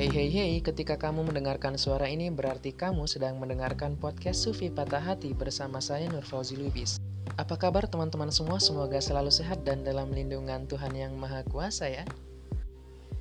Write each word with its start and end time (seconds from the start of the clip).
Hey 0.00 0.32
hey, 0.32 0.64
ketika 0.64 0.96
kamu 0.96 1.28
mendengarkan 1.28 1.76
suara 1.76 2.08
ini 2.08 2.32
berarti 2.32 2.72
kamu 2.72 3.04
sedang 3.04 3.36
mendengarkan 3.36 4.00
podcast 4.00 4.48
Sufi 4.48 4.72
Patah 4.72 4.96
Hati 4.96 5.36
bersama 5.36 5.76
saya 5.84 6.08
Nur 6.08 6.24
Fauzi 6.24 6.56
Lubis. 6.56 6.96
Apa 7.36 7.60
kabar 7.60 7.84
teman-teman 7.84 8.32
semua? 8.32 8.56
Semoga 8.64 8.96
selalu 8.96 9.28
sehat 9.28 9.60
dan 9.60 9.84
dalam 9.84 10.08
lindungan 10.08 10.64
Tuhan 10.64 10.96
Yang 10.96 11.20
Maha 11.20 11.44
Kuasa 11.44 11.92
ya. 11.92 12.08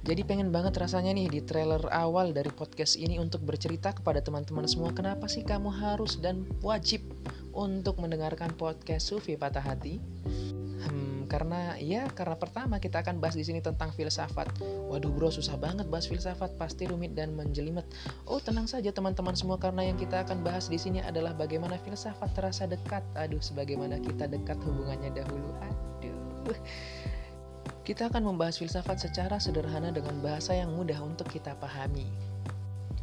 Jadi 0.07 0.23
pengen 0.23 0.55
banget 0.55 0.79
rasanya 0.79 1.11
nih 1.11 1.27
di 1.27 1.43
trailer 1.43 1.83
awal 1.91 2.31
dari 2.31 2.47
podcast 2.47 2.95
ini 2.95 3.19
untuk 3.19 3.43
bercerita 3.43 3.91
kepada 3.91 4.23
teman-teman 4.23 4.63
semua 4.63 4.95
kenapa 4.95 5.27
sih 5.27 5.43
kamu 5.43 5.75
harus 5.83 6.15
dan 6.15 6.47
wajib 6.63 7.03
untuk 7.51 7.99
mendengarkan 7.99 8.55
podcast 8.55 9.11
Sufi 9.11 9.35
Patah 9.35 9.67
Hati 9.67 9.99
karena 11.29 11.77
ya 11.77 12.09
karena 12.09 12.33
pertama 12.33 12.81
kita 12.81 13.05
akan 13.05 13.21
bahas 13.21 13.37
di 13.37 13.45
sini 13.45 13.61
tentang 13.61 13.93
filsafat. 13.93 14.49
Waduh 14.89 15.13
bro 15.13 15.29
susah 15.29 15.55
banget 15.61 15.85
bahas 15.85 16.09
filsafat 16.09 16.57
pasti 16.57 16.89
rumit 16.89 17.13
dan 17.13 17.37
menjelimet. 17.37 17.85
Oh 18.25 18.41
tenang 18.41 18.65
saja 18.65 18.89
teman-teman 18.89 19.37
semua 19.37 19.61
karena 19.61 19.85
yang 19.85 19.95
kita 20.01 20.25
akan 20.25 20.41
bahas 20.41 20.67
di 20.67 20.81
sini 20.81 20.99
adalah 21.05 21.37
bagaimana 21.37 21.77
filsafat 21.85 22.33
terasa 22.33 22.65
dekat. 22.65 23.05
Aduh 23.13 23.39
sebagaimana 23.39 24.01
kita 24.01 24.25
dekat 24.25 24.57
hubungannya 24.65 25.13
dahulu. 25.13 25.53
Aduh. 25.61 26.57
Kita 27.85 28.09
akan 28.09 28.33
membahas 28.33 28.57
filsafat 28.57 29.01
secara 29.01 29.41
sederhana 29.41 29.89
dengan 29.89 30.17
bahasa 30.21 30.53
yang 30.53 30.73
mudah 30.77 30.97
untuk 31.01 31.25
kita 31.29 31.57
pahami. 31.57 32.05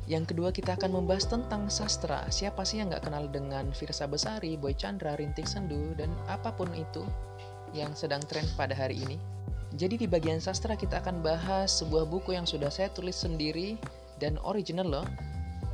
Yang 0.07 0.31
kedua 0.31 0.55
kita 0.55 0.79
akan 0.79 1.03
membahas 1.03 1.27
tentang 1.27 1.67
sastra. 1.67 2.23
Siapa 2.31 2.63
sih 2.63 2.79
yang 2.79 2.95
nggak 2.95 3.11
kenal 3.11 3.27
dengan 3.27 3.75
Firsa 3.75 4.07
Besari, 4.07 4.55
Boy 4.55 4.79
Chandra, 4.79 5.19
Rintik 5.19 5.51
Sendu, 5.51 5.99
dan 5.99 6.15
apa 6.31 6.55
pun 6.55 6.71
itu 6.79 7.03
yang 7.77 7.93
sedang 7.93 8.25
tren 8.25 8.49
pada 8.57 8.73
hari 8.73 8.97
ini. 9.05 9.21
Jadi 9.77 10.01
di 10.01 10.07
bagian 10.09 10.41
sastra 10.41 10.73
kita 10.73 11.05
akan 11.05 11.21
bahas 11.21 11.85
sebuah 11.85 12.09
buku 12.09 12.33
yang 12.33 12.49
sudah 12.49 12.73
saya 12.73 12.89
tulis 12.89 13.21
sendiri 13.21 13.77
dan 14.17 14.41
original 14.41 14.89
loh. 14.89 15.07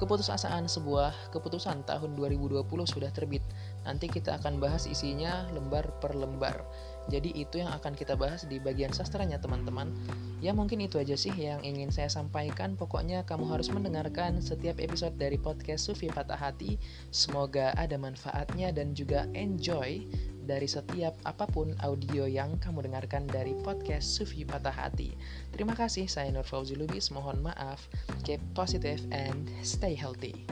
Keputusasaan 0.02 0.66
sebuah 0.66 1.30
keputusan 1.30 1.86
tahun 1.86 2.18
2020 2.18 2.66
sudah 2.66 3.14
terbit. 3.14 3.46
Nanti 3.86 4.10
kita 4.10 4.42
akan 4.42 4.58
bahas 4.58 4.90
isinya 4.90 5.46
lembar 5.54 5.94
per 6.02 6.18
lembar. 6.18 6.66
Jadi 7.06 7.30
itu 7.38 7.62
yang 7.62 7.70
akan 7.70 7.94
kita 7.94 8.18
bahas 8.18 8.42
di 8.42 8.58
bagian 8.58 8.90
sastranya 8.90 9.38
teman-teman. 9.38 9.94
Ya 10.42 10.50
mungkin 10.50 10.82
itu 10.82 10.98
aja 10.98 11.14
sih 11.14 11.30
yang 11.30 11.62
ingin 11.62 11.94
saya 11.94 12.10
sampaikan. 12.10 12.74
Pokoknya 12.74 13.22
kamu 13.22 13.46
harus 13.54 13.70
mendengarkan 13.70 14.42
setiap 14.42 14.82
episode 14.82 15.14
dari 15.14 15.38
podcast 15.38 15.86
Sufi 15.86 16.10
Patah 16.10 16.38
Hati. 16.38 16.82
Semoga 17.14 17.70
ada 17.78 17.94
manfaatnya 17.94 18.74
dan 18.74 18.98
juga 18.98 19.30
enjoy 19.38 20.02
dari 20.42 20.66
setiap 20.66 21.14
apa 21.22 21.46
pun 21.50 21.74
audio 21.82 22.26
yang 22.26 22.58
kamu 22.58 22.86
dengarkan 22.90 23.26
dari 23.30 23.54
podcast 23.62 24.06
Sufi 24.06 24.42
Patah 24.42 24.74
Hati. 24.74 25.14
Terima 25.54 25.74
kasih, 25.74 26.06
saya 26.10 26.30
Nur 26.30 26.46
Fauzi 26.46 26.74
Lubis. 26.78 27.10
Mohon 27.14 27.52
maaf. 27.52 27.86
Keep 28.26 28.42
positive 28.54 29.02
and 29.10 29.50
stay 29.62 29.94
healthy. 29.94 30.46